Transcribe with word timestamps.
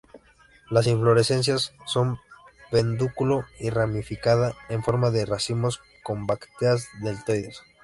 La 0.71 0.81
inflorescencia 0.89 1.55
con 1.93 2.19
pedúnculo 2.71 3.45
y 3.59 3.69
ramificada, 3.69 4.55
en 4.69 4.81
forma 4.83 5.11
de 5.11 5.27
racimos, 5.27 5.79
con 6.01 6.25
brácteas 6.25 6.87
deltoides. 7.03 7.61